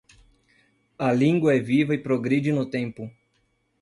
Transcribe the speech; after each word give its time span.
A 0.97 1.13
língua 1.13 1.53
é 1.53 1.59
viva 1.59 1.93
e 1.93 1.97
progride 1.99 2.51
no 2.51 2.67
tempo 2.67 3.07